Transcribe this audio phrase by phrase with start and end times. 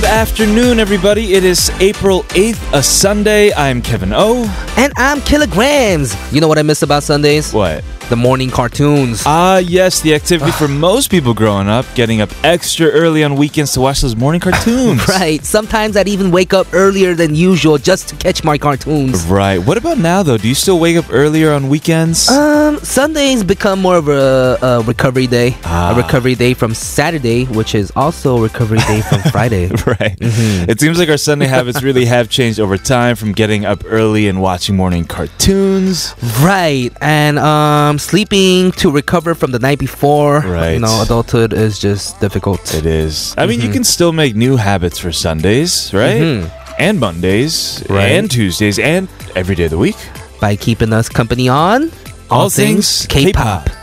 [0.00, 1.34] Good afternoon, everybody.
[1.34, 3.52] It is April 8th, a Sunday.
[3.52, 4.44] I'm Kevin O.
[4.78, 6.32] And I'm Killagramz.
[6.32, 7.52] You know what I miss about Sundays?
[7.52, 7.84] What?
[8.10, 9.22] The morning cartoons.
[9.24, 13.72] Ah, yes, the activity for most people growing up, getting up extra early on weekends
[13.74, 15.06] to watch those morning cartoons.
[15.08, 15.44] right.
[15.44, 19.24] Sometimes I'd even wake up earlier than usual just to catch my cartoons.
[19.26, 19.58] Right.
[19.58, 20.38] What about now, though?
[20.38, 22.28] Do you still wake up earlier on weekends?
[22.28, 25.56] Um, Sundays become more of a, a recovery day.
[25.62, 25.92] Ah.
[25.94, 29.68] A recovery day from Saturday, which is also a recovery day from Friday.
[29.86, 30.18] right.
[30.18, 30.68] Mm-hmm.
[30.68, 34.26] It seems like our Sunday habits really have changed over time from getting up early
[34.26, 36.16] and watching morning cartoons.
[36.40, 36.90] Right.
[37.00, 40.40] And um, sleeping to recover from the night before.
[40.40, 40.72] Right.
[40.74, 42.60] You know, adulthood is just difficult.
[42.74, 43.34] It is.
[43.36, 43.48] I Mm-hmm.
[43.50, 46.20] mean, you can still make new habits for Sundays, right?
[46.22, 46.50] Mhm.
[46.80, 48.12] And Mondays, Right.
[48.16, 49.96] and Tuesdays, and every day of the week.
[50.40, 51.92] By keeping us company on
[52.30, 53.68] All things K-pop.
[53.68, 53.79] 창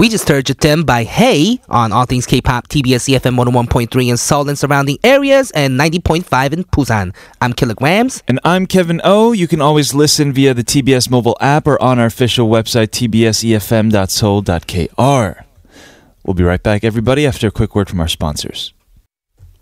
[0.00, 4.48] We just heard Jatem by Hey on All Things K-Pop, TBS EFM 101.3 in Seoul
[4.48, 7.14] and surrounding areas and 90.5 in Busan.
[7.42, 8.22] I'm Killagramz.
[8.26, 9.32] And I'm Kevin O.
[9.32, 15.44] You can always listen via the TBS mobile app or on our official website, tbsefm.seoul.kr.
[16.24, 18.72] We'll be right back, everybody, after a quick word from our sponsors.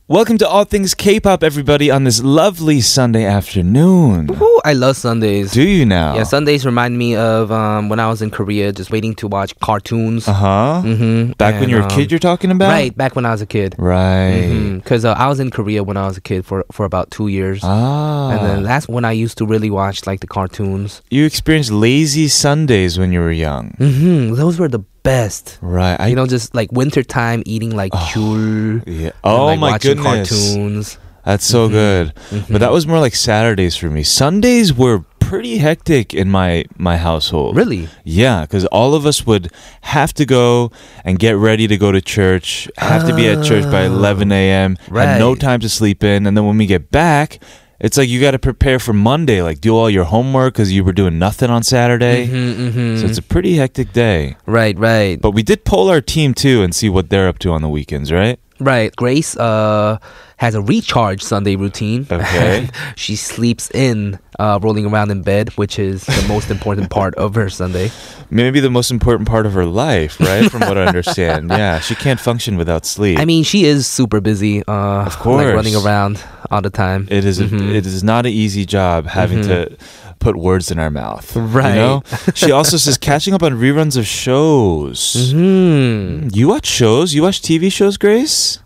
[0.07, 4.31] Welcome to All Things K-Pop, everybody, on this lovely Sunday afternoon.
[4.41, 5.53] Ooh, I love Sundays.
[5.53, 6.15] Do you now?
[6.15, 9.59] Yeah, Sundays remind me of um, when I was in Korea, just waiting to watch
[9.61, 10.29] cartoons.
[10.29, 10.83] Uh huh.
[10.85, 11.33] Mm-hmm.
[11.39, 12.69] Back when you were a kid, you're talking about?
[12.69, 13.75] right back when I was a kid.
[13.79, 14.75] Right.
[14.75, 17.29] Because uh, I was in Korea when I was a kid for for about two
[17.29, 18.31] years, Ah.
[18.33, 21.01] and then that's when I used to really watch like the cartoons.
[21.11, 23.73] you experienced lazy Sundays when you were young.
[23.81, 24.35] Mm-hmm.
[24.35, 25.59] Those were the best.
[25.63, 25.97] Right.
[25.99, 28.83] I you know, just like wintertime eating like 귤.
[28.87, 29.05] Yeah.
[29.07, 30.29] and, Oh like, my watching goodness.
[30.29, 30.99] cartoons.
[31.25, 32.13] That's so good.
[32.51, 34.03] But that was more like Saturdays for me.
[34.03, 37.55] Sundays were pretty hectic in my my household.
[37.55, 37.89] Really?
[38.05, 39.51] Yeah, because all of us would
[39.83, 40.71] have to go
[41.05, 42.69] and get ready to go to church.
[42.79, 44.77] Have to be at church by 11 a.m.
[44.91, 47.39] Had no time to sleep in, and then when we get back.
[47.81, 50.83] It's like you got to prepare for Monday, like do all your homework because you
[50.83, 52.27] were doing nothing on Saturday.
[52.27, 52.99] Mhm, mhm.
[53.01, 54.35] So it's a pretty hectic day.
[54.47, 57.53] right, right, But we did poll our team too and see what they're up to
[57.53, 58.41] on the weekends, right?
[58.61, 58.95] Right.
[58.97, 59.99] Grace uh
[60.37, 62.07] has a recharge Sunday routine.
[62.09, 62.69] Okay.
[62.97, 67.35] she sleeps in, uh, rolling around in bed, which is the most important part of
[67.35, 67.91] her Sunday.
[68.31, 70.49] Maybe the most important part of her life, right?
[70.49, 71.51] From what I understand.
[71.59, 73.19] Yeah, she can't function without sleep.
[73.19, 74.63] I mean, she is super busy.
[74.65, 75.45] Uh, Of course.
[75.45, 77.09] like running around all the time.
[77.11, 77.75] it is a, Mhm.
[77.75, 79.77] it is not an easy job having to
[80.19, 81.35] put words in our mouth.
[81.37, 81.71] Right.
[81.71, 82.03] You know?
[82.35, 85.33] she also says catching up on reruns of shows.
[85.33, 86.29] Hmm.
[86.33, 87.15] You watch shows?
[87.15, 88.61] You watch TV shows, Grace?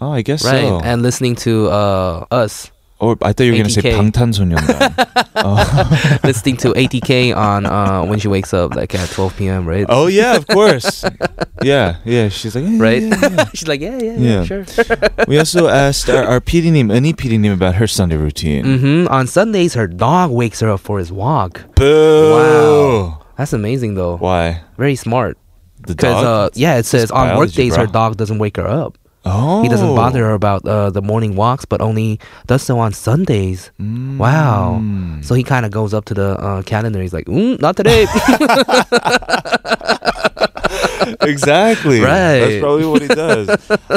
[0.00, 0.80] Oh, I guess Right, so.
[0.80, 4.11] and listening to uh, us, or I thought you were going to say ATK.
[4.11, 6.23] 방탄소년단.
[6.23, 9.65] listening to ATK on uh, when she wakes up, like at 12 p.m.
[9.65, 9.85] Right?
[9.87, 11.05] oh yeah, of course.
[11.63, 12.27] yeah, yeah.
[12.29, 13.01] She's like, "Yeah, right.
[13.01, 14.21] yeah, yeah." She's like, yeah, yeah, Yeah.
[14.43, 14.65] yeah, sure.
[15.27, 18.65] we also asked our, our PD name, any PD name, about her Sunday routine.
[18.65, 21.63] hmm On Sundays, her dog wakes her up for his walk.
[21.75, 22.31] Boo!
[22.35, 23.25] Wow.
[23.37, 24.17] That's amazing, though.
[24.17, 24.61] Why?
[24.77, 25.37] Very smart.
[25.87, 26.25] The Because dog?
[26.25, 27.93] uh, yeah, it says on work biology, days her bro.
[27.93, 28.97] dog doesn't wake her up.
[29.24, 29.62] oh.
[29.62, 33.70] He doesn't bother about uh, the morning walks, but only does so on Sundays.
[33.78, 34.78] Wow.
[34.80, 35.24] Mm.
[35.24, 37.00] So he kind of goes up to the uh, calendar.
[37.00, 38.06] He's like, mm, "Not today."
[41.22, 42.00] exactly.
[42.00, 42.38] Right.
[42.40, 43.48] That's probably what he does.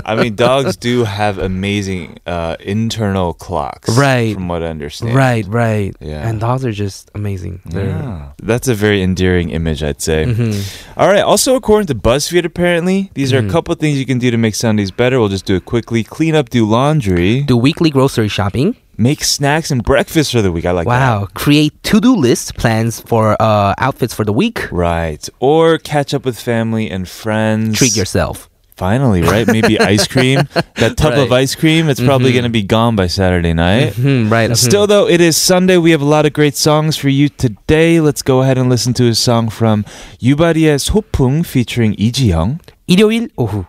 [0.05, 3.89] I mean, dogs do have amazing uh, internal clocks.
[3.97, 4.33] Right.
[4.33, 5.15] From what I understand.
[5.15, 5.95] right, right.
[5.99, 6.27] Yeah.
[6.27, 7.61] And dogs are just amazing.
[7.65, 8.31] They're- Yeah.
[8.41, 10.25] That's a very endearing image, I'd say.
[10.25, 10.53] Mhm.
[10.97, 11.21] All right.
[11.21, 13.51] Also, according to BuzzFeed, apparently, these are a Mhm.
[13.51, 15.19] couple of things you can do to make Sundays better.
[15.19, 16.03] We'll just do it quickly.
[16.03, 20.64] Clean up, do laundry, Do weekly grocery shopping make snacks and breakfast for the week.
[20.66, 20.90] I like that.
[20.90, 21.28] wow.
[21.34, 24.68] Create to-do list plans for uh, outfits for the week.
[24.70, 25.22] Right.
[25.40, 27.78] Or catch up with family and friends.
[27.78, 28.48] Treat yourself.
[28.76, 29.46] Finally, right?
[29.46, 30.48] Maybe ice cream.
[30.80, 31.44] That tub of Right.
[31.44, 32.34] ice cream, it's probably Mhm.
[32.40, 33.94] going to be gone by Saturday night.
[33.94, 34.50] Mhm, right.
[34.50, 34.56] mhm.
[34.56, 35.76] Still, though, it is Sunday.
[35.76, 38.00] We have a lot of great songs for you today.
[38.00, 39.84] Let's go ahead and listen to a song from
[40.24, 42.58] 유바리의 소풍 featuring 이지영.
[42.88, 43.66] 일요일 오후.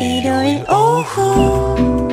[0.00, 2.03] 일요일 오후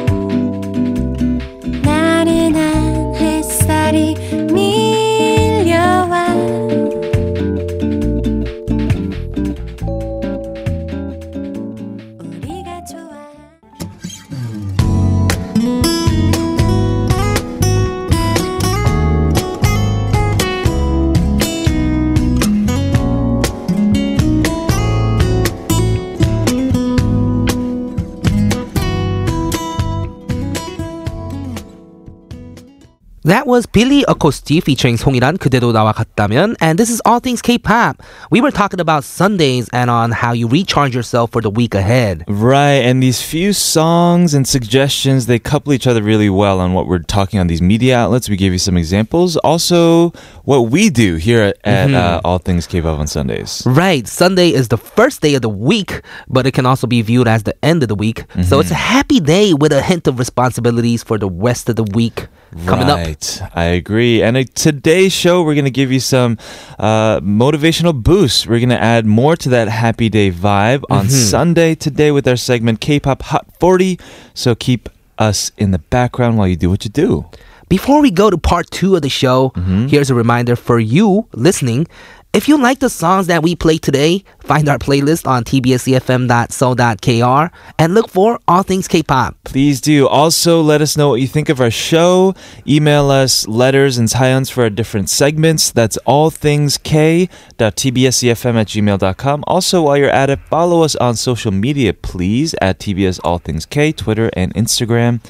[33.33, 38.03] That was Billy Acoustie featuring 송이란 그대도 나와 같다면 and this is all things K-pop.
[38.31, 42.25] We were talking about Sundays and on how you recharge yourself for the week ahead.
[42.29, 46.87] Right, and these few songs and suggestions they couple each other really well on what
[46.87, 48.29] we're talking on these media outlets.
[48.29, 49.39] We gave you some examples.
[49.39, 50.11] Also,
[50.45, 51.95] what we do here at, mm-hmm.
[51.97, 53.63] uh, All Things K-pop on Sundays.
[53.65, 57.29] Right, Sunday is the first day of the week, but it can also be viewed
[57.29, 58.29] as the end of the week.
[58.29, 58.43] Mm-hmm.
[58.43, 58.93] So it's a mm-hmm.
[58.93, 62.29] happy day with a hint of responsibilities for the rest of the week
[62.67, 62.99] coming up.
[62.99, 63.43] right.
[63.55, 64.23] I agree.
[64.23, 66.39] And uh, today's show, we're going to give you some
[66.79, 68.47] uh, motivational boosts.
[68.47, 72.37] We're going to add more to that happy day vibe on Sunday today with our
[72.37, 73.99] segment K-pop Hot 40.
[74.35, 74.89] So keep
[75.19, 77.27] us in the background while you do what you do.
[77.69, 79.53] Before we go to part two of the show,
[79.89, 81.87] here's a reminder for you listening.
[82.35, 87.93] If you like the songs that we play today, find our playlist on tbscfm.so.kr and
[87.93, 89.37] look for All Things K-pop.
[89.45, 90.09] Please do.
[90.09, 92.35] Also, let us know what you think of our show.
[92.67, 95.71] Email us letters and science for our different segments.
[95.71, 99.45] That's allthingsk.tbscfm at gmail.com.
[99.47, 103.67] Also, while you're at it, follow us on social media, please, at TBS All Things
[103.67, 105.21] K, Twitter and Instagram.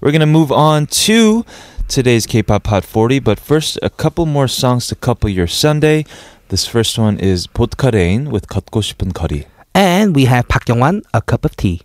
[0.00, 1.44] We're going to move on to
[1.86, 6.06] today's K-pop Hot 40, but first, a couple more songs to couple your Sunday.
[6.49, 9.45] This first one is 보트카레인 with 걷고 싶은 거리.
[9.73, 11.81] And we have Park Young-wan, A Cup of Tea.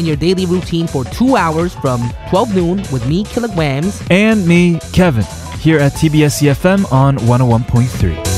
[0.00, 2.00] In your daily routine for two hours from
[2.30, 4.10] 12 noon with me, Killagramz.
[4.10, 5.26] and me, Kevin,
[5.58, 8.30] here at TBS EFM on 101.3.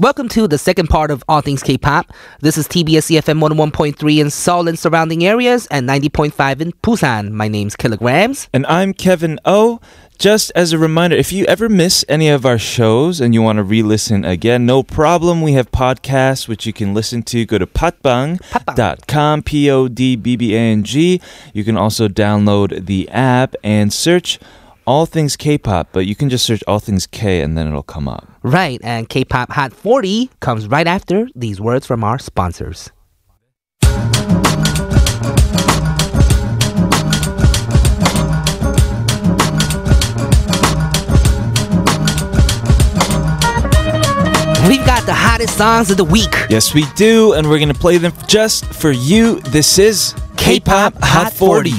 [0.00, 2.12] Welcome to the second part of All Things K-pop.
[2.40, 7.32] This is TBS EFM 101.3 in Seoul and surrounding areas and 90.5 in Busan.
[7.32, 8.48] My name's Killagramz.
[8.52, 9.80] And I'm Kevin O.
[10.18, 13.58] Just as a reminder, if you ever miss any of our shows and you want
[13.58, 15.42] to re-listen again, no problem.
[15.42, 17.46] We have podcasts which you can listen to.
[17.46, 21.20] Go to podbbang.com, P-O-D-B-B-A-N-G.
[21.54, 24.40] You can also download the app and search
[24.88, 28.08] all things K-pop, but you can just search all things K and then it'll come
[28.08, 28.28] up.
[28.42, 32.90] Right, and K-pop Hot 40 comes right after these words from our sponsors.
[44.78, 46.32] We've got the hottest songs of the week.
[46.48, 49.40] Yes, we do, and we're going to play them just for you.
[49.40, 51.70] This is K-pop Hot 40.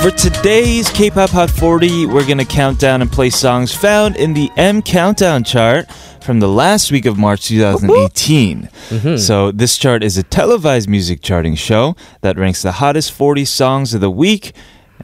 [0.00, 4.32] For today's K-pop Hot 40, we're going to count down and play songs found in
[4.32, 8.62] the M Countdown chart from the last week of March 2018.
[8.62, 9.16] Mm-hmm.
[9.18, 13.92] So this chart is a televised music charting show that ranks the hottest 40 songs
[13.92, 14.54] of the week.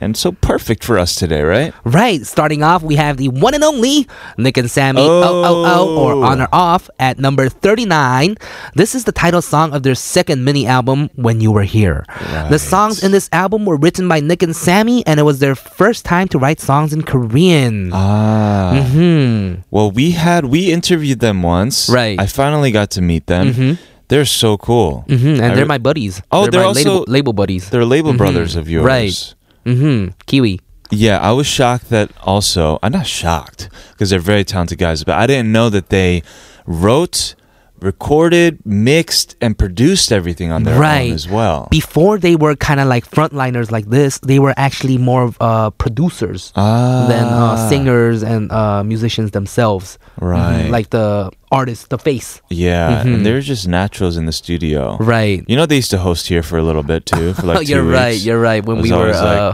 [0.01, 1.73] And so perfect for us today, right?
[1.85, 5.99] Right, starting off, we have the one and only Nick and Sammy, oh, oh, oh,
[5.99, 8.37] or On or Off, at number 39.
[8.75, 12.05] This is the title song of their second mini album, When You Were Here.
[12.51, 15.55] The songs in this album were written by Nick and Sammy, and it was their
[15.55, 17.91] first time to write songs in Korean.
[17.93, 18.83] Ah.
[18.91, 21.89] hmm Well, we had we interviewed them once.
[21.89, 22.19] Right.
[22.19, 23.53] I finally got to meet them.
[23.55, 23.79] Mhm.
[24.09, 25.05] They're so cool.
[25.09, 26.21] hmm And I they're re- my buddies.
[26.31, 27.71] Oh, they're my label, also- label buddies.
[27.71, 28.19] They're label Mhm.
[28.19, 28.85] brothers of yours.
[28.85, 29.35] Right.
[29.65, 30.61] Hmm Kiwi.
[30.91, 32.79] Yeah, I was shocked that also.
[32.83, 36.23] I'm not shocked because they're very talented guys, but I didn't know that they
[36.67, 37.35] wrote,
[37.82, 41.10] recorded, mixed, and produced everything on their Right.
[41.10, 41.68] own as well.
[41.70, 45.70] Before they were kind of like frontliners like this, they were actually more of uh,
[45.78, 46.52] producers.
[46.56, 50.00] ah, than uh, singers and uh, musicians themselves.
[50.20, 50.66] Right.
[50.66, 52.42] Mhm, Like the artist, the face.
[52.50, 53.14] Yeah, Mhm.
[53.14, 54.98] and they're just naturals in the studio.
[55.00, 55.46] Right.
[55.48, 57.74] You know, they used to host here for a little bit too, for like two
[57.78, 58.14] you're right.
[58.18, 58.26] weeks.
[58.26, 58.66] You're right.
[58.66, 59.54] When It we was were always like- uh,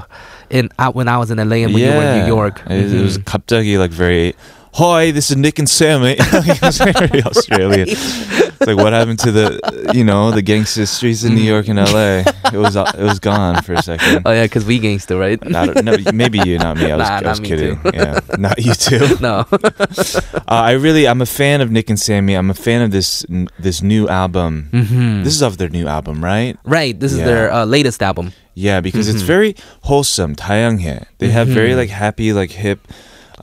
[0.49, 2.61] in out when I was in LA and when you were in New York.
[2.71, 3.25] It, it was Mhm.
[3.27, 4.31] 갑자기 like very
[4.75, 6.15] Hi, this is Nick and Sammy.
[6.17, 7.89] he was very Australian.
[7.89, 9.59] It's like what happened to the,
[9.93, 12.25] you know, the gangster streets in New York and L.A.
[12.51, 14.23] It was it was gone for a second.
[14.25, 15.37] Oh yeah, because we gangster, right?
[15.47, 16.89] Not, no, maybe you, not me.
[16.91, 17.75] I was, Nah, I was not me kidding.
[17.83, 17.91] too.
[17.93, 19.05] Yeah, not you too.
[19.21, 19.45] no.
[19.53, 22.33] Uh, I really, I'm a fan of Nick and Sammy.
[22.33, 23.25] I'm a fan of this
[23.59, 24.69] this new album.
[24.73, 26.57] hmm This is of their new album, right?
[26.65, 26.97] Right.
[26.99, 27.25] This is Yeah.
[27.29, 28.33] their uh, latest album.
[28.55, 29.27] Yeah, because it's Mhm.
[29.37, 29.51] very
[29.85, 30.33] wholesome.
[30.35, 31.05] 다양해.
[31.19, 31.77] They have very Mhm.
[31.85, 32.79] like happy, like hip,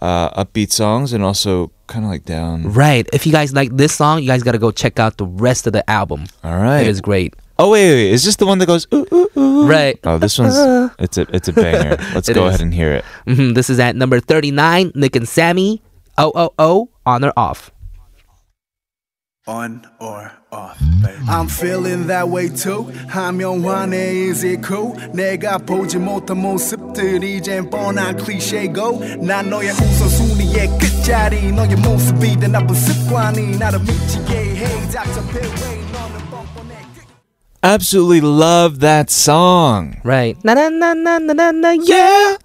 [0.02, 2.72] uh, upbeat songs, and also kind of like down.
[2.74, 3.08] Right.
[3.14, 5.68] If you guys like this song, you guys got to go check out the rest
[5.68, 6.25] of the album.
[6.44, 6.82] All right.
[6.82, 7.34] It is great.
[7.58, 9.66] Oh wait, wait, wait, is this the one that goes ooh ooh ooh?
[9.68, 9.98] Right.
[10.04, 10.56] Oh, this one's
[11.00, 11.96] it's a it's a banger.
[12.14, 12.50] Let's go is.
[12.50, 13.06] ahead and hear it.
[13.25, 15.82] hmm This is at number 39, Nick and Sammy.
[16.18, 17.72] Oh, oh, oh, on or off.
[19.50, 20.79] on or off.
[21.29, 22.93] I'm feeling that way too.
[23.09, 24.95] 하면 화내 is it cool?
[25.12, 32.75] 내가 보지 못한 모습들이 이젠 뻔한 클리셰고 난 너의 우선순위의 끝자리 너의 모습이 된 나쁜
[32.75, 36.81] 습관이 나를 미치게 해 답답해 왜 너는 뻔뻔해
[37.62, 40.00] Absolutely love that song.
[40.03, 40.37] Right.
[40.45, 42.37] Na na na na na na na yeah.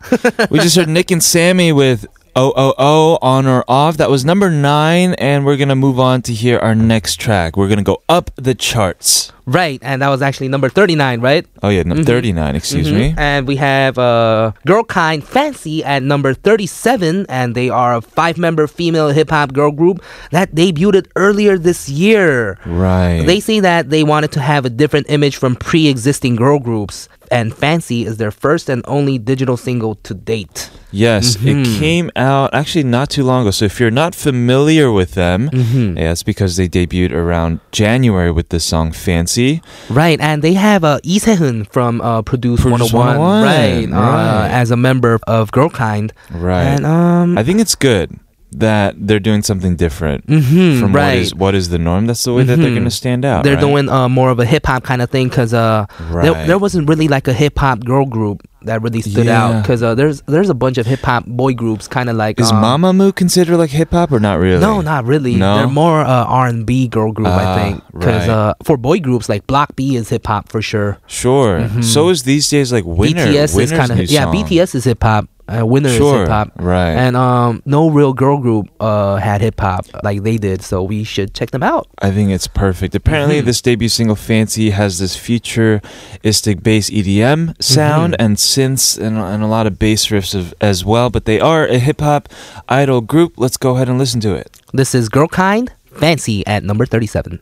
[0.49, 2.05] we just heard Nick and Sammy with
[2.36, 3.96] Oh Oh Oh on or off.
[3.96, 7.56] That was number nine, and we're gonna move on to hear our next track.
[7.56, 9.32] We're gonna go up the charts.
[9.46, 9.80] Right.
[9.82, 11.44] And that was actually number 39, right?
[11.60, 12.54] Oh yeah, no, thirty-nine.
[12.54, 12.94] Excuse Mhm.
[12.94, 13.14] me.
[13.18, 18.38] And we have uh, Girl Kind Fancy at number 37, and they are a five
[18.38, 22.58] member female hip hop girl group that debuted earlier this year.
[22.64, 23.24] Right.
[23.26, 27.08] They say that they wanted to have a different image from pre existing girl groups,
[27.30, 30.70] and Fancy is their first and only digital single to date.
[30.92, 31.46] Yes, Mhm.
[31.50, 33.52] it came out actually not too long ago.
[33.52, 35.96] So if you're not familiar with them, Mhm.
[35.96, 40.82] yeah, it's because they debuted around January with the song "Fancy." Right, and they have
[40.82, 44.50] uh, Lee Se-hun from uh, Produce, Produce 101, 101, right, Uh, right.
[44.50, 46.12] as a member of Girl Kind.
[46.34, 46.64] Right.
[46.74, 48.18] And um, I think it's good
[48.52, 51.14] that they're doing something different mhm, from right.
[51.14, 52.06] what is what is the norm.
[52.06, 52.74] That's the way that they're Mhm.
[52.74, 53.44] going to stand out.
[53.44, 53.60] They're right?
[53.60, 56.46] doing uh, more of a hip hop kind of thing because uh, there, Right.
[56.46, 59.94] there wasn't really like a hip hop girl group that really stood out because uh,
[59.94, 63.14] there's there's a bunch of hip hop boy groups kind of like Is um, Mamamoo
[63.14, 64.60] considered like hip hop or not really?
[64.60, 65.36] No, not really.
[65.36, 65.56] No?
[65.58, 67.82] They're more uh, R and B girl group, Ah, I think.
[67.92, 70.98] Because uh, for boy groups, like Block B is hip hop for sure.
[71.06, 71.60] Sure.
[71.60, 71.84] Mhm.
[71.84, 73.26] So is these days like Winner.
[73.26, 74.24] BTS is kind of yeah.
[74.24, 74.34] song.
[74.34, 75.26] BTS is hip hop.
[75.50, 76.14] Uh, Winner Sure.
[76.14, 76.52] is hip hop.
[76.56, 76.90] Right.
[76.92, 81.02] And um, no real girl group uh had hip hop like they did, so we
[81.02, 81.88] should check them out.
[82.00, 82.94] I think it's perfect.
[82.94, 83.46] Apparently, Mhm.
[83.46, 88.22] this debut single "Fancy" has this futuristic bass EDM sound Mm-hmm.
[88.24, 91.10] and synths and, and a lot of bass riffs of, as well.
[91.10, 92.28] But they are a hip hop
[92.68, 93.34] idol group.
[93.36, 94.48] Let's go ahead and listen to it.
[94.72, 97.40] This is Girl Kind Fancy at number thirty-seven.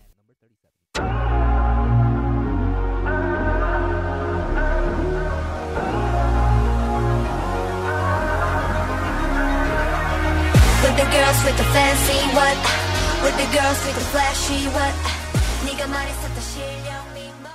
[13.53, 14.95] Girls with the flashy what
[15.65, 17.51] 네가 말했었던 실력이 뭐.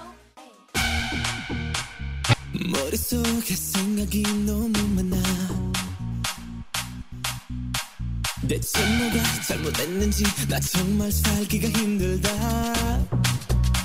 [2.72, 5.24] 머릿속에 생각이 너무 많아.
[8.48, 12.30] 대체 뭐가 잘못했는지 나 정말 살기가 힘들다.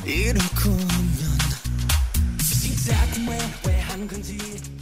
[0.05, 1.39] 이렇고 하면
[2.43, 4.39] 시작은 왜왜 한 건지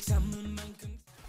[0.07, 0.46] 참을 만큼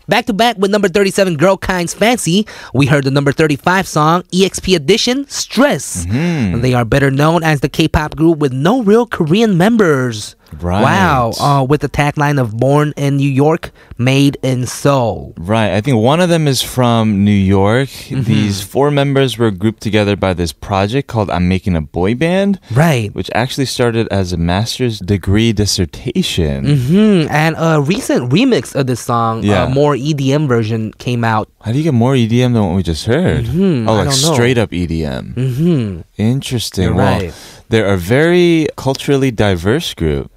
[0.08, 2.48] Back to back with number 37, Girl Kind's Fancy.
[2.74, 6.06] We heard the number 35 song, EXP Edition, Stress.
[6.06, 6.62] Mm-hmm.
[6.62, 10.37] They are better known as the K pop group with no real Korean members.
[10.62, 10.82] Right.
[10.82, 11.32] Wow.
[11.40, 15.34] Uh, with the tagline of Born in New York, Made in Seoul.
[15.38, 15.74] Right.
[15.74, 17.90] I think one of them is from New York.
[17.90, 18.24] Mm-hmm.
[18.24, 22.60] These four members were grouped together by this project called I'm Making a Boy Band,
[22.72, 23.14] Right.
[23.14, 26.66] which actually started as a master's degree dissertation.
[26.78, 29.66] hmm And a recent remix of this song, Yeah.
[29.66, 31.50] a more EDM version, came out.
[31.62, 33.46] How do you get more EDM than what we just heard?
[33.46, 35.34] Mhm, Oh, like straight up EDM.
[35.34, 36.86] hmm Interesting.
[36.86, 37.34] You're Well, right.
[37.70, 40.32] They're a very culturally diverse group.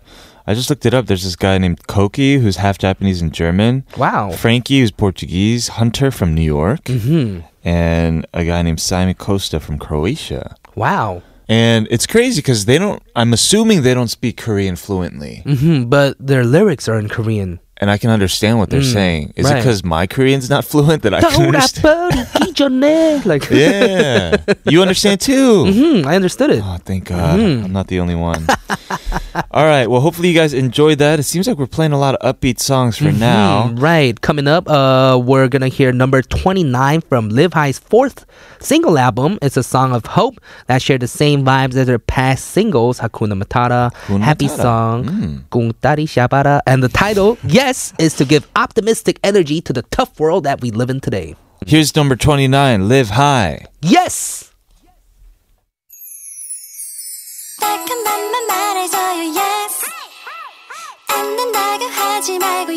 [0.47, 1.07] I just looked it up.
[1.07, 3.85] There's this guy named Koki who's half Japanese and German.
[3.97, 4.33] Wow.
[4.33, 5.69] Frankie who's Portuguese.
[5.69, 6.89] Hunter from New York.
[6.89, 10.57] hmm And a guy named Simon Costa from Croatia.
[10.75, 11.23] Wow.
[11.49, 15.43] And it's crazy because they don't, I'm assuming they don't speak Korean fluently.
[15.45, 19.33] hmm But their lyrics are in Korean and I can understand what they're mm, saying.
[19.37, 19.57] Is right.
[19.57, 23.27] it because my Korean's not fluent that I can understand?
[23.27, 25.65] like yeah, you understand too.
[25.65, 26.63] Mm-hmm, I understood it.
[26.63, 27.65] Oh, thank God, mm-hmm.
[27.65, 28.47] I'm not the only one.
[29.53, 31.19] All right, well, hopefully you guys enjoyed that.
[31.19, 33.73] It seems like we're playing a lot of upbeat songs for mm-hmm, now.
[33.73, 38.27] Right, coming up, uh, we're gonna hear number 29 from Live High's fourth
[38.61, 39.39] single album.
[39.41, 43.41] It's a song of hope that shared the same vibes as their past singles, Hakuna
[43.43, 44.63] Matata, Hakuna Happy Matata.
[44.63, 45.05] Song.
[45.05, 45.43] Mm.
[45.51, 47.70] Kung Tari Shabara, and the title, yeah.
[47.99, 51.37] Is to give optimistic energy to the tough world that we live in today.
[51.67, 53.67] Here's number 29 Live High.
[53.81, 54.53] Yes!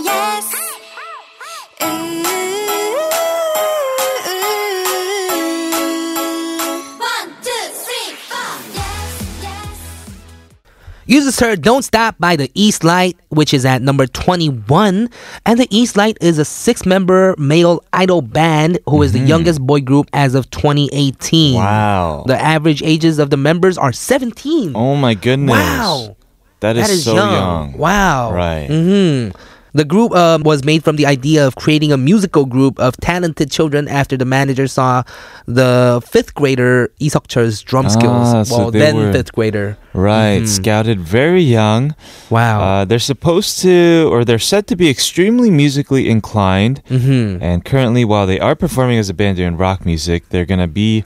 [0.03, 0.63] yes.
[11.13, 15.07] Uses her Don't Stop by the East Light, which is at number 21.
[15.45, 19.61] And the East Light is a six member male idol band who is the youngest
[19.61, 21.53] boy group as of 2018.
[21.53, 22.23] Wow.
[22.25, 24.71] The average ages of the members are 17.
[24.75, 25.51] Oh my goodness.
[25.51, 26.17] wow.
[26.61, 27.31] that is, That is so young.
[27.33, 27.77] young.
[27.77, 28.31] Wow.
[28.33, 28.67] Right.
[28.67, 29.29] hmm
[29.75, 33.49] The group um, was made from the idea of creating a musical group of talented
[33.49, 35.01] children after the manager saw
[35.47, 38.33] the fifth grader Seok-cheol's drum skills.
[38.33, 39.77] Ah, so well, then were- fifth grader.
[39.93, 40.47] Right.
[40.47, 41.95] Scouted very young.
[42.29, 42.61] Wow.
[42.61, 46.81] Uh, they're supposed to, or they're said to be extremely musically inclined.
[46.87, 50.59] hmm And currently, while they are performing as a band doing rock music, they're going
[50.61, 51.03] to be,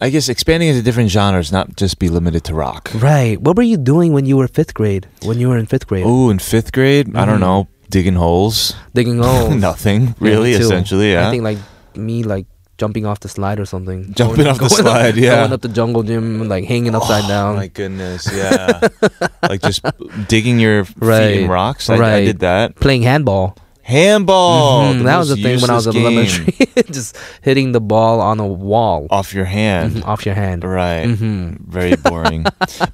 [0.00, 2.90] I guess, expanding into different genres, not just be limited to rock.
[2.94, 3.40] Right.
[3.40, 5.06] What were you doing when you were fifth grade?
[5.22, 6.04] When you were in fifth grade?
[6.06, 8.74] Oh, in fifth grade, I don't know, digging holes.
[8.94, 9.54] Digging holes.
[9.54, 10.62] Nothing, really, too.
[10.62, 11.28] essentially, yeah.
[11.28, 11.58] I think like
[11.96, 12.46] me like
[12.78, 14.14] jumping off the slide or something.
[14.16, 15.36] Jumping off the slide, up, yeah.
[15.40, 17.56] Going up the jungle gym, like hanging upside Oh down.
[17.56, 18.80] my goodness, yeah.
[19.42, 19.84] like just
[20.28, 21.36] digging your feet Right.
[21.44, 21.90] in rocks.
[21.90, 22.76] I, I did that.
[22.76, 23.54] Playing handball.
[23.82, 24.94] Handball.
[24.94, 26.06] Mhm, that was the thing when I was in game.
[26.06, 26.54] elementary.
[26.90, 29.92] Just hitting the ball on a wall Off your hand.
[29.96, 30.64] Mhm, off your hand.
[30.64, 31.06] Right.
[31.06, 31.58] Mhm.
[31.68, 32.44] Very boring.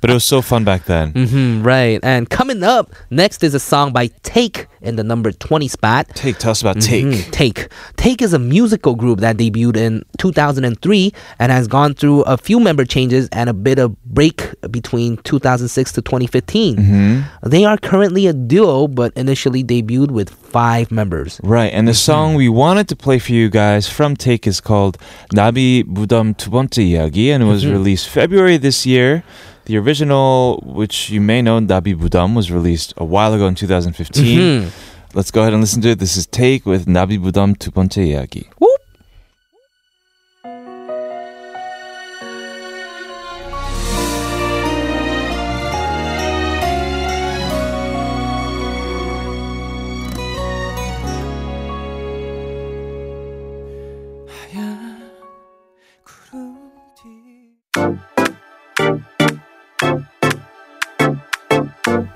[0.01, 1.13] but it was so fun back then.
[1.13, 2.01] hmm right.
[2.03, 6.08] And coming up next is a song by Take in the number 20 spot.
[6.16, 7.06] Take, tell us about Take.
[7.06, 7.68] Mhm, Take.
[7.98, 12.60] Take is a musical group that debuted in 2003 and has gone through a few
[12.60, 16.76] member changes and a bit of break between 2006 to 2015.
[16.78, 17.50] Mm-hmm.
[17.50, 21.40] They are currently a duo, but initially debuted with five members.
[21.44, 24.98] Right, and the song we wanted to play for you guys from Take is called
[25.34, 29.24] 나비 무덤 두 번째 이야기, and it was released February this year.
[29.67, 34.39] The original, which you may know, Nabi Budam, was released a while ago in 2015.
[34.39, 34.69] Mm-hmm.
[35.19, 35.99] Let's go ahead and listen to it.
[35.99, 38.47] This is Take with Nabi Budam Tuponte Yagi.
[38.61, 38.81] Whoop.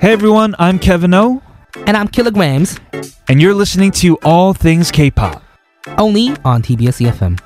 [0.01, 1.43] Hey everyone, I'm Kevin O,
[1.87, 2.79] And I'm Killagramz,
[3.29, 5.43] and you're listening to All Things K-pop.
[5.99, 7.39] only on TBS EFM.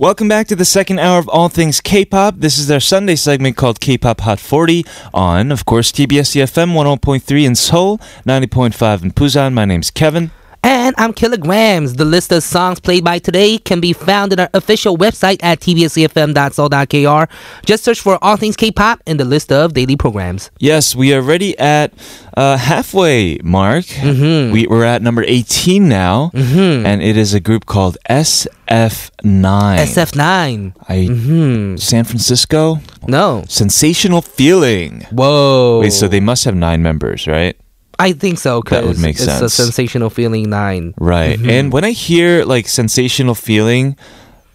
[0.00, 2.36] Welcome back to the second hour of All Things K-pop.
[2.38, 4.82] This is our Sunday segment called K-pop Hot 40
[5.12, 9.52] on, of course, TBS EFM 101.3 in Seoul, 90.5 in Busan.
[9.52, 10.30] My name's Kevin.
[10.62, 11.96] And I'm Killagramz.
[11.96, 15.60] The list of songs played by today can be found in our official website at
[15.60, 17.32] tbsefm.seoul.kr.
[17.64, 20.50] Just search for All Things K-pop in the list of daily programs.
[20.58, 21.94] Yes, we are already at
[22.36, 23.86] uh, halfway mark.
[23.86, 24.52] Mm-hmm.
[24.52, 29.14] We, we're at number 18 now, and it is a group called SF9.
[29.22, 30.74] SF9.
[30.88, 31.76] I, Hmm.
[31.76, 32.80] San Francisco?
[33.06, 33.44] No.
[33.48, 35.02] Sensational Feeling.
[35.10, 35.80] Whoa.
[35.80, 37.56] Wait, so they must have nine members, right?
[38.00, 38.62] I think so.
[38.70, 40.94] That would 'cause make it's a sensational feeling nine.
[40.98, 41.38] Right.
[41.38, 41.50] Mm-hmm.
[41.50, 43.96] And when I hear like sensational feeling,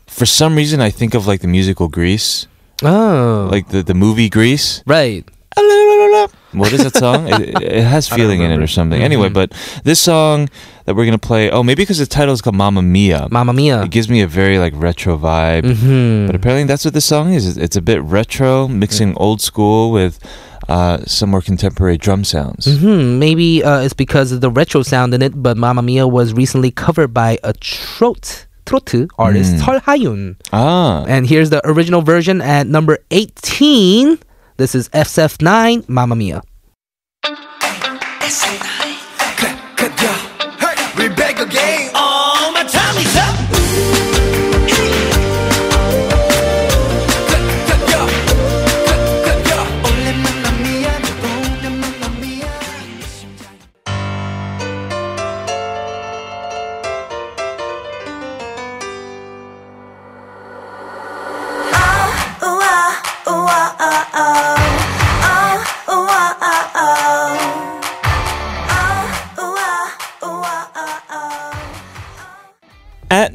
[0.08, 2.48] for some reason I think of like the musical Grease,
[2.84, 3.48] Oh.
[3.52, 4.82] like the, the movie Grease.
[4.86, 5.24] right.
[6.52, 7.28] What is that song?
[7.28, 9.02] it, it has feeling in it or something.
[9.02, 9.52] Anyway, but
[9.84, 10.48] this song
[10.86, 13.28] that we're gonna play, oh, maybe because the title is called Mamma Mia.
[13.30, 13.84] Mamma Mia.
[13.84, 15.64] It gives me a very like retro vibe.
[15.64, 16.28] Mhm.
[16.28, 17.58] But apparently that's what this song is.
[17.58, 20.18] It's a bit retro, mixing old school with
[20.68, 22.66] uh, some more contemporary drum sounds.
[22.80, 26.34] Hmm, maybe uh, it's because of the retro sound in it, but Mamma Mia was
[26.34, 29.60] recently covered by a trot trot artist, Mm.
[29.60, 30.36] Seol Hayun.
[30.52, 31.06] Ah.
[31.08, 34.18] And here's the original version at number 18.
[34.58, 36.42] This is SF9, Mamma Mia.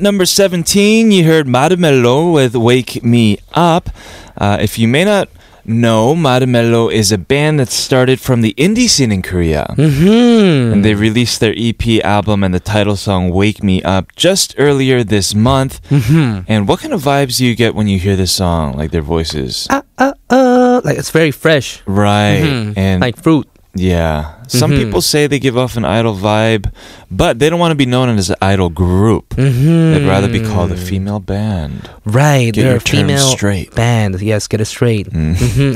[0.01, 3.91] At number 17, you heard Marmello with Wake Me Up.
[4.35, 5.29] Uh, if you may not
[5.67, 9.75] know, Marmello is a band that started from the indie scene in Korea.
[9.77, 10.73] Mm-hmm.
[10.73, 15.05] And they released their EP album and the title song Wake Me Up just earlier
[15.05, 15.87] this month.
[15.91, 16.45] Mm-hmm.
[16.49, 19.03] And what kind of vibes do you get when you hear this song, like their
[19.03, 19.67] voices?
[19.69, 21.83] Uh, uh, uh, like it's very fresh.
[21.85, 22.41] Right.
[22.41, 22.73] Mhm.
[22.79, 23.47] And like fruit.
[23.75, 24.39] yeah.
[24.50, 24.78] Some Mhm.
[24.78, 26.70] people say they give off an idol vibe,
[27.10, 29.34] but they don't want to be known as an idol group.
[29.36, 29.94] Mm-hmm.
[29.94, 31.89] They'd rather be called a female band.
[32.06, 33.74] Right, Get they're your a female terms straight.
[33.74, 34.22] band.
[34.22, 35.10] Yes, get it straight.
[35.10, 35.34] Mm.
[35.34, 35.74] Mhm.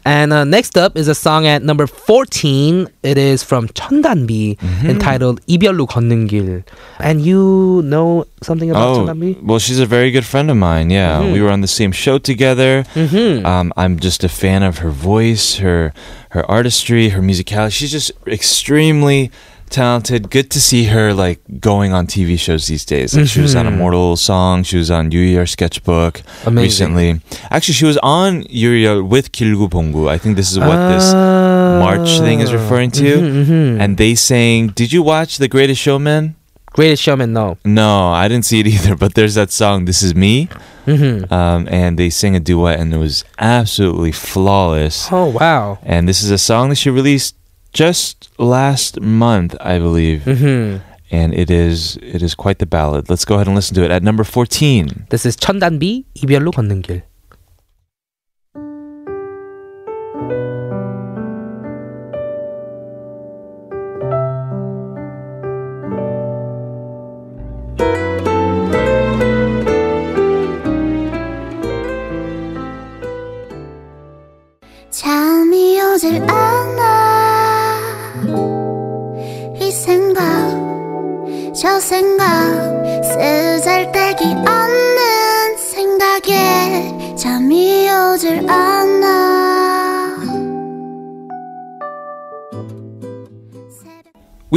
[0.05, 2.87] and uh, next up is a song at number 14.
[3.03, 4.89] It is from 천단비 Mm-hmm.
[4.89, 6.63] entitled 이별로 걷는 길.
[6.99, 9.43] And you know something about Oh, 천단비?
[9.43, 10.89] well, she's a very good friend of mine.
[10.89, 12.85] Yeah, we were on the same show together.
[12.95, 13.45] Mm-hmm.
[13.45, 15.91] Um, I'm just a fan of her voice, her
[16.31, 17.65] her artistry, her musicality.
[17.70, 19.30] She's just extremely
[19.70, 20.30] talented.
[20.30, 23.16] Good to see her like going on TV shows these days.
[23.16, 24.62] Like she was on Immortal Song.
[24.64, 26.54] She was on Yuya Sketchbook Amazing.
[26.94, 27.20] recently.
[27.50, 30.08] Actually, she was on Yuya with Gilgu Bonggu.
[30.08, 33.16] I think this is what this March thing is referring to.
[33.16, 33.80] Mm-hmm.
[33.80, 34.68] And they sang.
[34.68, 36.36] Did you watch The Greatest Showman?
[36.72, 37.56] Greatest Showman, no.
[37.64, 38.94] No, I didn't see it either.
[38.96, 40.48] But there's that song, "This Is Me,"
[40.86, 41.32] Mm-hmm.
[41.32, 45.08] um, and they sing a duet, and it was absolutely flawless.
[45.10, 45.78] Oh, wow.
[45.82, 47.34] And this is a song that she released
[47.73, 50.79] just last month, I believe, Mm-hmm.
[51.11, 53.09] and it is it is quite the ballad.
[53.09, 55.05] Let's go ahead and listen to it at number fourteen.
[55.09, 57.03] This is 천단비 이별로 걷는 길.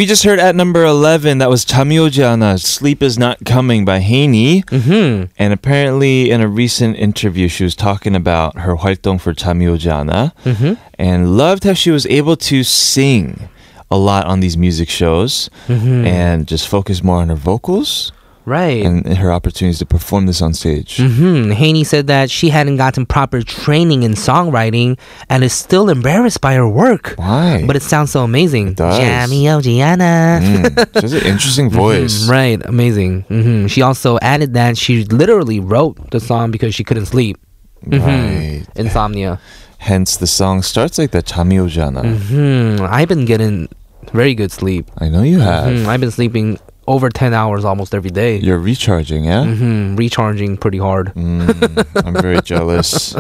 [0.04, 4.64] We just heard at number eleven that was Chamiojiana, "Sleep Is Not Coming" by Haney.
[4.64, 5.32] Mm-hmm.
[5.40, 10.74] And apparently, in a recent interview, she was talking about her 활동 for Chamiojiana Mm-hmm.
[11.00, 13.48] and loved how she was able to sing
[13.90, 16.06] a lot on these music shows Mm-hmm.
[16.06, 18.12] and just focus more on her vocals
[18.46, 18.84] Right.
[18.86, 20.98] and her opportunities to perform this on stage.
[20.98, 26.42] hmm Haney said that she hadn't gotten proper training in songwriting and is still embarrassed
[26.42, 27.14] by her work.
[27.16, 27.64] Why?
[27.66, 28.74] But it sounds so amazing.
[28.74, 28.98] does.
[28.98, 30.42] Jamie Ojiana.
[30.42, 32.28] Mm, she has an interesting voice.
[32.28, 33.22] Right, amazing.
[33.32, 37.38] hmm She also added that she literally wrote the song because she couldn't sleep.
[37.86, 38.66] Right.
[38.76, 39.40] Insomnia.
[39.78, 41.26] Hence, the song starts like that.
[41.26, 42.04] Chamiojana.
[42.28, 42.84] Hmm.
[42.86, 43.68] I've been getting
[44.14, 44.90] very good sleep.
[44.98, 45.88] I know you have.
[45.88, 48.38] I've been sleeping over 10 hours almost every day.
[48.38, 49.46] You're recharging, yeah?
[49.46, 51.14] hmm Recharging pretty hard.
[51.16, 53.16] Mm, I'm very jealous.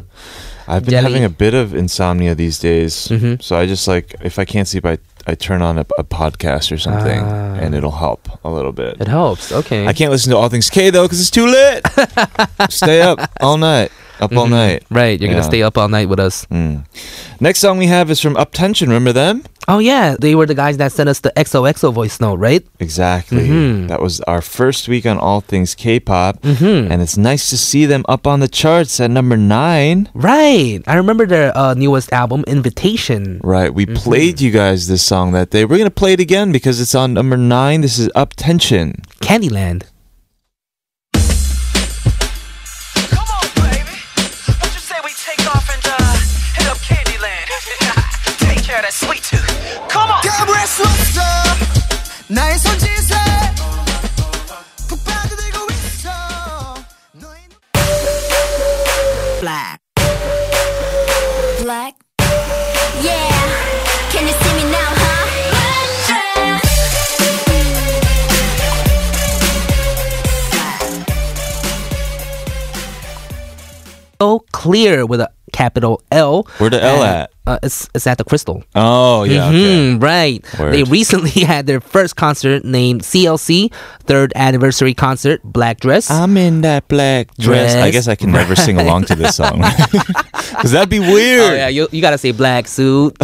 [0.68, 1.04] I've been Jelly.
[1.14, 3.08] having a bit of insomnia these days.
[3.10, 3.42] Mhm.
[3.42, 4.98] So I just like, if I can't sleep, I,
[5.28, 7.56] I turn on a, a podcast or something Ah.
[7.56, 9.00] and it'll help a little bit.
[9.02, 9.52] It helps.
[9.52, 9.88] Okay.
[9.88, 11.86] I can't listen to All Things K though because it's too lit.
[12.70, 13.92] Stay up all night.
[14.22, 14.52] Up all Mhm.
[14.52, 14.84] night.
[14.92, 15.20] Right.
[15.20, 16.46] You're going to stay up all night with us.
[16.52, 16.86] Mm.
[17.40, 18.88] Next song we have is from UP10TION.
[18.88, 19.44] Remember them?
[19.68, 20.16] Oh, yeah.
[20.20, 22.64] They were the guys that sent us the XOXO voice note, right?
[22.80, 23.48] Exactly.
[23.48, 23.88] Mhm.
[23.88, 26.92] That was our first week on All Things K-pop, Mhm.
[26.92, 30.10] and it's nice to see them up on the charts at number nine.
[30.14, 30.82] Right.
[30.86, 33.40] I remember their uh, newest album, Invitation.
[33.44, 33.74] Right.
[33.74, 33.96] We Mm-hmm.
[33.96, 35.66] played you guys this song that day.
[35.66, 37.82] We're gonna play it again because it's on number nine.
[37.82, 39.02] This is UP10TION.
[39.22, 39.84] Candyland.
[52.33, 53.15] 나의 손짓에
[54.89, 56.11] 푹 빠져들고 있어
[57.13, 57.43] 너의
[59.41, 59.79] Black.
[61.63, 61.95] Black
[63.03, 65.19] Yeah Can you see me now huh
[74.21, 76.43] So clear with a capital L.
[76.59, 77.31] Where the L And, at?
[77.46, 78.64] Uh, it's, it's at the Crystal.
[78.74, 79.50] Oh yeah.
[79.50, 79.58] Okay.
[79.58, 80.60] Mhm, right.
[80.60, 80.74] Word.
[80.74, 83.70] They recently had their first concert named CLC,
[84.04, 86.10] third anniversary concert, Black Dress.
[86.10, 87.76] I'm in that black dress.
[87.76, 89.60] I guess I can never sing along to this song
[89.92, 91.52] because that'd be weird.
[91.52, 93.18] oh yeah, you, you gotta say black suit,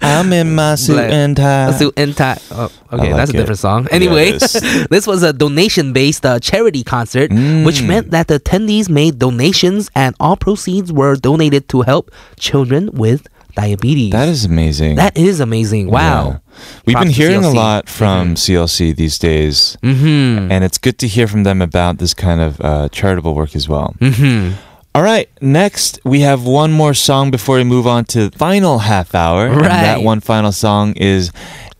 [0.00, 1.72] I'm in my suit Black- and tie.
[1.72, 2.38] suit and tie.
[2.52, 3.36] Oh, okay, like that's a it.
[3.38, 3.88] different song.
[3.90, 4.52] Anyway, is.
[4.90, 7.86] this was a donation-based uh, charity concert, which Mm.
[7.86, 12.90] meant that the attendees made donations, and all proceeds were donated to help children children
[12.92, 14.12] with diabetes.
[14.12, 14.96] That is amazing.
[14.96, 15.90] That is amazing.
[15.90, 16.00] Wow.
[16.00, 16.38] Yeah.
[16.86, 18.34] We've Props been hearing a lot from mm-hmm.
[18.34, 20.52] CLC these days, mm-hmm.
[20.52, 23.68] and it's good to hear from them about this kind of uh, charitable work as
[23.68, 23.94] well.
[23.98, 24.60] Mm-hmm.
[24.94, 29.14] All right, next we have one more song before we move on to final half
[29.14, 29.48] hour.
[29.48, 29.58] Right.
[29.58, 31.32] And that one final song is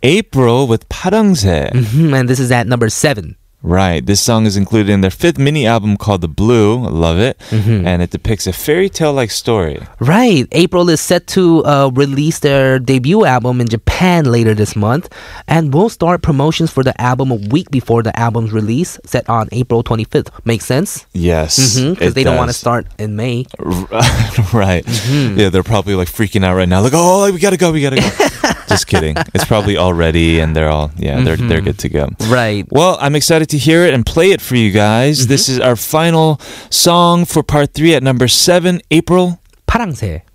[0.03, 1.73] April with Parangse.
[1.73, 3.37] mm And this is at number seven.
[3.63, 4.05] Right.
[4.05, 6.85] This song is included in their fifth mini album called The Blue.
[6.85, 7.39] I love it.
[7.51, 7.87] Mm-hmm.
[7.87, 9.81] And it depicts a fairy tale like story.
[9.99, 10.47] Right.
[10.53, 15.13] April is set to uh, release their debut album in Japan later this month,
[15.47, 19.49] and will start promotions for the album a week before the album's release, set on
[19.53, 20.31] April 25th.
[20.47, 21.07] Makes sense?
[21.13, 21.79] Yes.
[21.79, 23.45] Because it they don't want to start in May.
[23.59, 24.85] right.
[24.85, 25.39] Mm-hmm.
[25.39, 26.81] Yeah, they're probably like freaking out right now.
[26.81, 28.51] Like, oh, we gotta go, we gotta go.
[28.69, 29.17] Just kidding.
[29.35, 32.09] It's probably all ready, and they're all yeah, they're they're good to go.
[32.29, 32.65] Right.
[32.71, 35.28] Well, I'm excited to hear it and play it for you guys.
[35.28, 36.40] This is our final
[36.70, 39.40] song for part three at number seven, April.
[39.68, 40.29] 파랑새.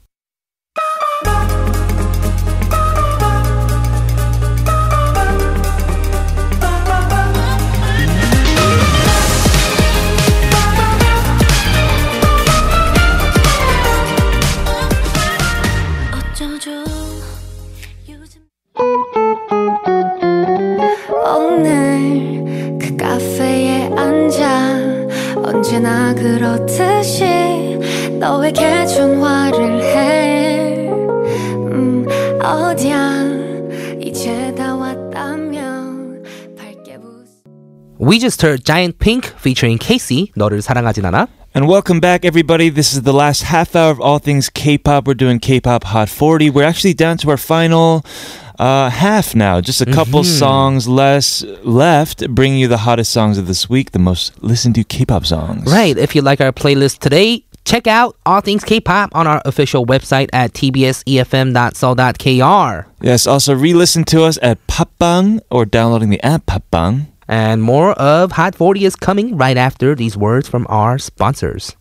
[38.25, 41.27] register Giant Pink featuring Casey, 너를 사랑하진 않아.
[41.53, 42.69] And welcome back, everybody.
[42.69, 45.05] This is the last half hour of all things K-pop.
[45.05, 46.49] We're doing K-pop Hot 40.
[46.49, 48.03] We're actually down to our final
[48.57, 49.61] uh, half now.
[49.61, 50.39] Just a couple mm-hmm.
[50.39, 54.83] songs less left, bringing you the hottest songs of this week, the most listened to
[54.83, 55.71] K-pop songs.
[55.71, 55.95] Right.
[55.95, 60.29] If you like our playlist today, check out all things K-pop on our official website
[60.33, 62.85] at tbsefm.so.kr.
[63.05, 63.27] Yes.
[63.27, 67.05] Also, re-listen to us at Podbbang or downloading the app Podbbang.
[67.28, 71.76] And more of Hot 40 is coming right after these words from our sponsors.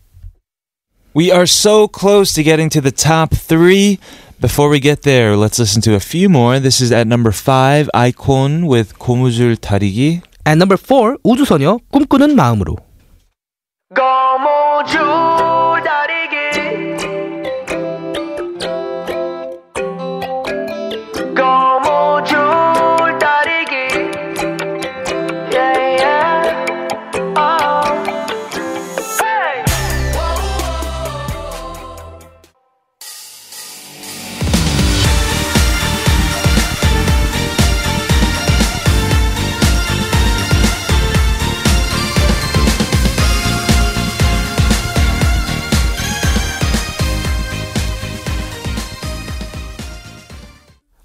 [1.12, 3.98] We are so close to getting to the top three.
[4.40, 6.60] Before we get there, let's listen to a few more.
[6.60, 10.22] This is at number five, Icon with 고무줄 다리기.
[10.46, 12.76] And number 4, 우주소녀 꿈꾸는 마음으로.
[13.94, 14.23] 고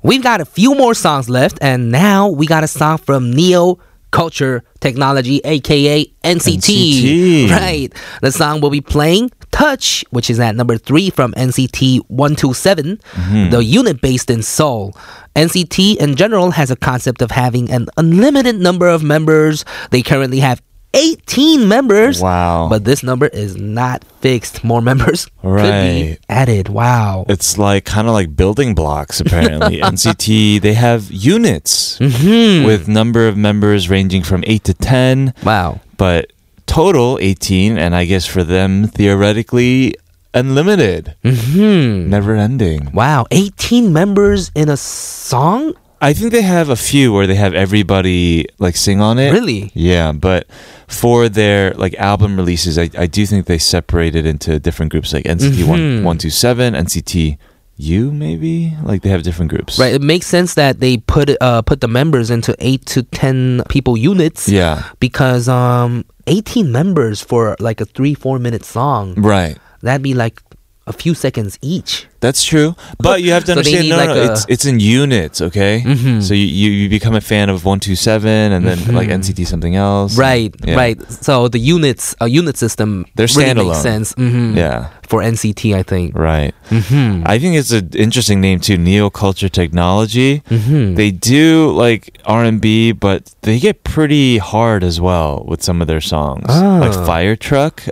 [0.02, 3.78] We've got a few more songs left, and now we got a song from Neo
[4.12, 6.58] Culture Technology, aka NCT.
[6.58, 7.50] NCT.
[7.50, 7.92] Right.
[8.22, 13.50] The song we'll be playing, Touch, which is at number three from NCT 127, Mm-hmm.
[13.50, 14.96] the unit based in Seoul.
[15.36, 19.64] NCT in general has a concept of having an unlimited number of members.
[19.90, 20.62] They currently have
[20.94, 22.20] 18 members.
[22.20, 22.68] Wow.
[22.68, 24.64] But this number is not fixed.
[24.64, 26.18] More members could be Right.
[26.28, 26.68] added.
[26.68, 27.26] Wow.
[27.28, 29.80] It's like kind of like building blocks, apparently.
[29.82, 32.64] NCT, they have units Hmm.
[32.64, 35.80] with number of members ranging from 8 to 10, Wow.
[35.96, 36.32] but
[36.66, 39.94] total 18, and I guess for them, theoretically,
[40.34, 42.08] unlimited, Hmm.
[42.08, 42.90] never ending.
[42.92, 45.74] Wow, 18 members in a song?
[46.00, 49.32] I think they have a few where they have everybody like sing on it.
[49.32, 49.70] Really?
[49.74, 50.46] Yeah, but
[50.88, 55.24] for their like album releases, I, I do think they separated into different groups like
[55.24, 55.68] NCT Mhm.
[55.68, 57.36] 1, 127, NCT
[57.76, 58.76] U maybe?
[58.82, 59.78] Like they have different groups.
[59.78, 63.62] Right, it makes sense that they put uh put the members into 8 to 10
[63.68, 64.84] people units Yeah.
[65.00, 69.14] because um 18 members for like a 3-4 minute song.
[69.16, 69.56] Right.
[69.82, 70.40] That'd be like
[70.86, 72.06] a few seconds each.
[72.20, 73.88] That's true, but you have to So understand.
[73.88, 75.80] No, like no, it's it's in units, okay?
[75.86, 76.20] Mhm.
[76.22, 79.46] So you, you you become a fan of one two seven, and then like NCT
[79.46, 80.12] something else.
[80.12, 80.20] Mm-hmm.
[80.20, 80.74] Right, Yeah.
[80.76, 80.98] right.
[81.12, 83.68] So the units, a unit system They're really standalone.
[83.68, 84.12] makes sense.
[84.14, 86.12] hmm Yeah, For NCT, I think.
[86.18, 86.52] right.
[86.68, 88.76] hmm I think it's an interesting name too.
[88.76, 90.42] Neo Culture Technology.
[90.48, 95.62] hmm They do like R and B, but they get pretty hard as well with
[95.62, 97.06] some of their songs, like Ah.
[97.06, 97.84] Fire Truck.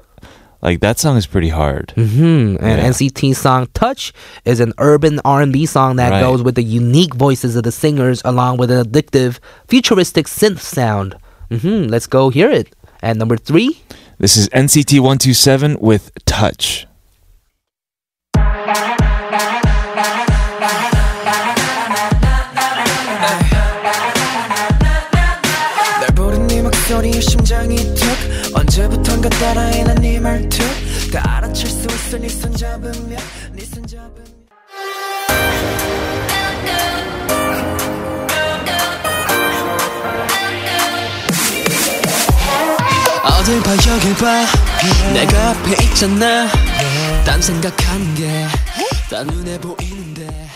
[0.61, 1.93] Like that song is pretty hard.
[1.97, 2.57] Mm-hmm.
[2.65, 2.89] And yeah.
[2.89, 4.13] NCT's song "Touch"
[4.45, 6.21] is an urban R&B song that right.
[6.21, 11.15] goes with the unique voices of the singers, along with an addictive, futuristic synth sound.
[11.51, 11.89] Mm-hmm.
[11.89, 12.75] Let's go hear it.
[13.01, 13.81] And number three.
[14.19, 16.89] This is NCT One Two Seven with "Touch."
[29.19, 30.59] 언제부턴가 따라해 난네 말투.
[31.13, 33.17] 다 알아챌 수 있어 네손 잡으면.
[33.53, 34.39] 네손 잡으면.
[43.25, 44.47] 어딜 봐 여길 봐.
[45.13, 46.49] 내가 앞에 있잖아.
[47.25, 50.49] 딴 생각하는 게다 눈에 보이는데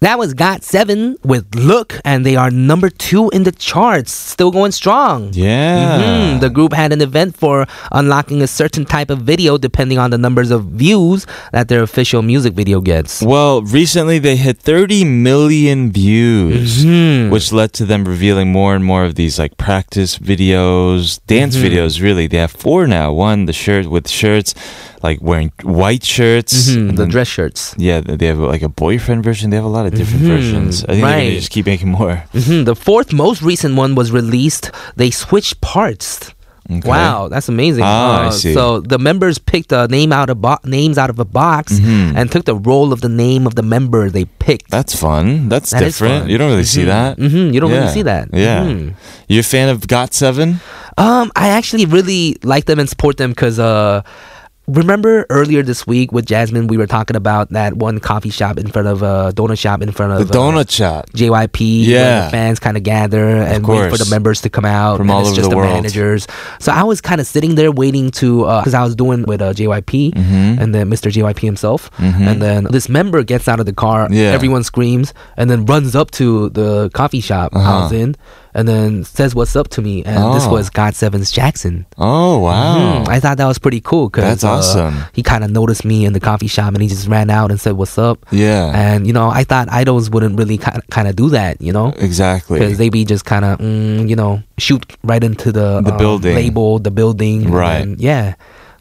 [0.00, 4.52] That was Got Seven with Look, and they are number two in the charts, still
[4.52, 5.30] going strong.
[5.32, 5.98] Yeah.
[5.98, 6.40] Mhm.
[6.40, 10.18] The group had an event for unlocking a certain type of video depending on the
[10.18, 13.22] numbers of views that their official music video gets.
[13.22, 17.30] Well, recently they hit 30 million views, Mm-hmm.
[17.30, 21.66] which led to them revealing more and more of these like practice videos, dance Mm-hmm.
[21.74, 22.00] videos.
[22.00, 23.12] Really, they have four now.
[23.12, 24.54] One, the shirt with shirts,
[25.02, 26.70] like wearing white shirts.
[26.70, 27.74] Mhm, The then- dress shirts.
[27.78, 29.50] Yeah, they have like a boyfriend version.
[29.50, 30.82] They have a lot of different versions.
[30.84, 31.04] I think Mm-hmm.
[31.04, 31.24] right.
[31.28, 32.24] gonna just keep making more.
[32.34, 32.64] Mhm.
[32.64, 34.70] The fourth most recent one was released.
[34.96, 36.34] They switched parts.
[36.70, 36.84] Okay.
[36.86, 37.82] Wow, that's amazing.
[37.82, 38.52] Ah, I Uh, see.
[38.52, 42.12] So the members picked a name out of bo- names out of a box Mhm.
[42.14, 44.68] and took the role of the name of the member they picked.
[44.70, 45.48] That's fun.
[45.48, 46.22] That's That different.
[46.24, 46.28] fun.
[46.30, 47.16] You don't really see that.
[47.16, 47.78] hmm You don't Yeah.
[47.80, 48.28] really see that.
[48.34, 48.64] Yeah.
[48.68, 48.92] Mhm.
[49.32, 50.60] You a fan of Got Seven?
[50.98, 54.02] Um, I actually really like them and support them because uh.
[54.68, 58.66] Remember earlier this week with Jasmine, we were talking about that one coffee shop in
[58.70, 61.08] front of a donut shop in front The of uh, Donut Shop.
[61.12, 61.86] JYP.
[61.86, 62.24] where Yeah.
[62.26, 64.98] the fans kind of gather and wait for the members to come out.
[64.98, 65.72] From and all it's over just the the, world.
[65.72, 66.26] managers.
[66.60, 69.54] So I was kind of sitting there waiting to, because I was doing with uh,
[69.54, 70.60] JYP Mm-hmm.
[70.62, 71.10] and then Mr.
[71.10, 71.90] JYP himself.
[71.98, 74.06] And then this member gets out of the car.
[74.10, 74.32] Yeah.
[74.32, 77.80] Everyone screams and then runs up to the coffee shop I Uh-huh.
[77.84, 78.16] was in
[78.54, 80.02] and then says what's up to me.
[80.04, 80.50] And this Oh.
[80.52, 81.86] was Got Seven's Jackson.
[81.98, 83.04] Oh wow.
[83.04, 83.08] Mhm.
[83.08, 84.10] I thought that was pretty cool.
[84.10, 84.94] Cause, That's uh, awesome.
[85.12, 87.60] he kind of noticed me in the coffee shop and he just ran out and
[87.60, 88.24] said, What's up?
[88.30, 88.70] Yeah.
[88.74, 91.92] And, you know, I thought idols wouldn't really kind of do that, you know?
[91.98, 92.58] exactly.
[92.58, 95.98] because they be just kind of mm, you know shoot right into the The um,
[95.98, 96.34] building.
[96.34, 97.86] label the building Right.
[97.98, 98.34] yeah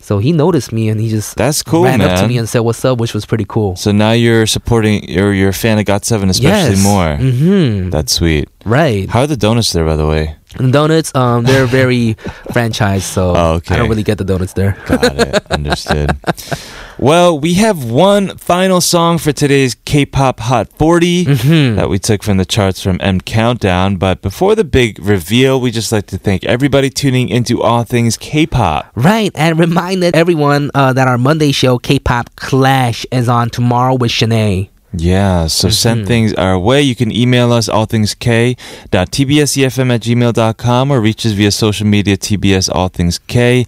[0.07, 2.61] so he noticed me and he just That's cool, ran up to me and said
[2.67, 5.85] what's up which was pretty cool So now you're supporting, or you're a fan of
[5.85, 6.83] Got Seven, especially yes.
[6.91, 7.11] more.
[7.17, 7.89] mm-hmm.
[7.89, 8.47] That's sweet.
[8.63, 10.23] right How are the donuts there, by the way?
[10.59, 12.15] And donuts um they're very
[12.53, 13.75] franchised so Oh, okay.
[13.75, 15.51] i don't really get the donuts there Got it.
[15.51, 16.15] Understood.
[16.99, 21.75] Well, we have one final song for today's K-pop Hot 40 Mm-hmm.
[21.75, 23.97] that we took from the charts from M Countdown.
[23.97, 28.17] But before the big reveal, we just like to thank everybody tuning into all things
[28.17, 28.91] K-pop.
[28.95, 34.09] Right, and reminded everyone uh, that our Monday show, K-pop Clash, is on tomorrow with
[34.11, 34.69] Shanae.
[34.93, 35.73] Yeah, so mm-hmm.
[35.73, 36.82] send things our way.
[36.82, 42.88] You can email us allthingsk.tbsefm at gmail.com or reach us via social media TBS All
[42.88, 43.65] Things K.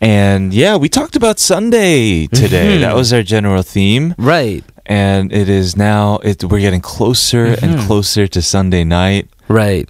[0.00, 2.72] And yeah, we talked about Sunday today.
[2.72, 2.82] Mm-hmm.
[2.82, 4.14] That was our general theme.
[4.18, 7.86] Right, And it is now, it, we're getting closer and mm-hmm.
[7.86, 9.28] closer to Sunday night.
[9.48, 9.88] right.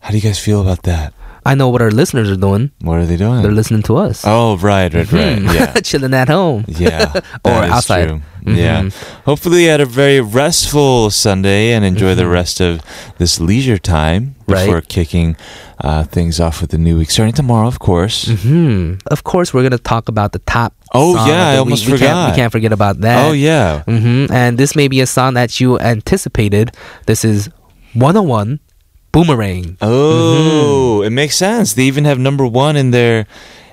[0.00, 1.12] How do you guys feel about that?
[1.50, 2.70] I know what our listeners are doing.
[2.82, 3.42] What are they doing?
[3.42, 4.22] They're listening to us.
[4.24, 5.38] oh, right, right, right.
[5.38, 5.54] Mhm.
[5.54, 5.72] Yeah.
[5.88, 6.64] Chilling at home.
[6.68, 7.12] Yeah.
[7.44, 8.08] Or outside.
[8.08, 8.20] true.
[8.46, 8.88] Yeah.
[9.24, 12.80] Hopefully you had a very restful Sunday and enjoy the rest of
[13.18, 14.52] this leisure time Mm-hmm.
[14.54, 14.64] Right.
[14.64, 15.36] before kicking
[15.84, 17.10] uh, things off with the new week.
[17.10, 18.24] Starting tomorrow, of course.
[18.42, 18.94] Hmm.
[19.12, 20.72] Of course, we're gonna talk about the top.
[20.94, 22.30] Oh, yeah, I almost we Can't, forgot.
[22.30, 23.28] we can't forget about that.
[23.28, 23.82] Oh, yeah.
[23.84, 26.72] hmm And this may be a song that you anticipated.
[27.04, 27.50] This is
[27.94, 28.60] Wanna One
[29.12, 29.76] Boomerang.
[29.80, 31.74] Oh, it makes sense.
[31.74, 33.26] They even have number one in their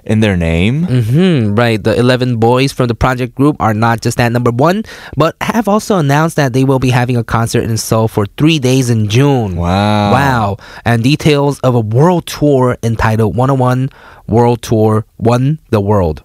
[0.06, 0.84] in their name.
[0.86, 1.84] hmm Right.
[1.84, 4.84] The 11 boys from the project group are not just at number one,
[5.18, 8.60] but have also announced that they will be having a concert in Seoul for three
[8.60, 9.56] days in June.
[9.56, 10.12] Wow.
[10.12, 10.58] Wow.
[10.86, 13.90] And details of a world tour entitled Wanna One
[14.28, 16.24] World Tour One the World.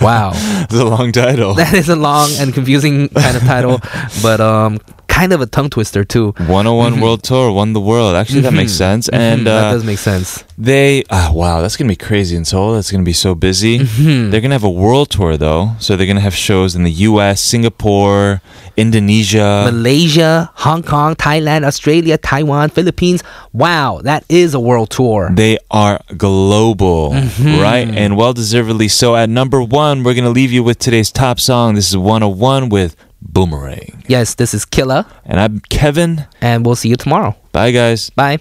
[0.00, 0.32] Wow.
[0.64, 1.54] It's a long title.
[1.60, 3.80] that is a long and confusing kind of title,
[4.22, 4.80] but um,
[5.14, 6.34] kind of a tongue twister too.
[6.50, 8.16] Wanna One World Tour won the world.
[8.18, 9.06] Actually, that makes sense.
[9.08, 10.42] And Mhm, that uh, does make sense.
[10.58, 12.74] They, ah, wow, that's to be crazy in Seoul.
[12.74, 13.78] That's to be so busy.
[13.78, 14.30] Mm-hmm.
[14.30, 15.74] They're to have a world tour, though.
[15.78, 18.42] So they're to have shows in the US, Singapore,
[18.76, 19.62] Indonesia.
[19.70, 23.22] Malaysia, Hong Kong, Thailand, Australia, Taiwan, Philippines.
[23.52, 25.30] Wow, that is a world tour.
[25.34, 27.60] They are global, Mm-hmm.
[27.60, 27.88] right?
[27.88, 29.14] And well deservedly so.
[29.16, 31.74] At number one, we're to leave you with today's top song.
[31.74, 34.02] This is Wanna One with Boomerang.
[34.06, 36.26] Yes, this is Killa, And I'm Kevin.
[36.40, 37.34] and we'll see you tomorrow.
[37.52, 38.10] Bye, guys.
[38.10, 38.38] Bye.